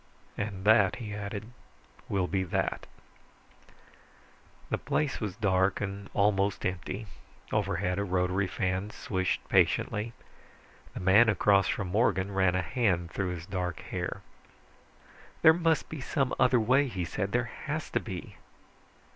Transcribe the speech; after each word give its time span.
"And 0.35 0.65
that," 0.65 0.95
he 0.95 1.13
added, 1.13 1.51
"will 2.09 2.25
be 2.25 2.41
that." 2.45 2.87
The 4.71 4.79
place 4.79 5.19
was 5.21 5.35
dark 5.35 5.79
and 5.79 6.09
almost 6.15 6.65
empty. 6.65 7.05
Overhead, 7.51 7.99
a 7.99 8.03
rotary 8.03 8.47
fan 8.47 8.89
swished 8.89 9.47
patiently. 9.47 10.13
The 10.95 11.01
man 11.01 11.29
across 11.29 11.67
from 11.67 11.89
Morgan 11.89 12.33
ran 12.33 12.55
a 12.55 12.63
hand 12.63 13.11
through 13.11 13.29
his 13.35 13.45
dark 13.45 13.81
hair. 13.81 14.23
"There 15.43 15.53
must 15.53 15.87
be 15.87 16.01
some 16.01 16.33
other 16.39 16.59
way," 16.59 16.87
he 16.87 17.05
said. 17.05 17.31
"There 17.31 17.51
has 17.67 17.91
to 17.91 17.99
be." 17.99 18.37